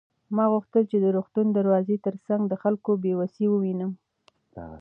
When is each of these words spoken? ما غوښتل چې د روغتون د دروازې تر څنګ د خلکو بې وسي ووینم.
ما 0.35 0.45
غوښتل 0.53 0.83
چې 0.91 0.97
د 1.03 1.05
روغتون 1.15 1.45
د 1.49 1.53
دروازې 1.59 1.95
تر 2.05 2.15
څنګ 2.27 2.41
د 2.47 2.53
خلکو 2.63 2.91
بې 3.03 3.13
وسي 3.19 3.45
ووینم. 3.49 3.91